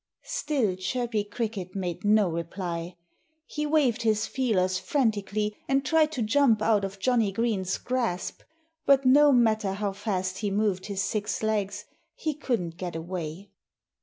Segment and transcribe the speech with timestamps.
[0.25, 2.95] Still Chirpy Cricket made no reply.
[3.45, 8.41] He waved his feelers frantically and tried to jump out of Johnnie Green's grasp.
[8.87, 11.85] But no matter how fast he moved his six legs,
[12.15, 13.51] he couldn't get away.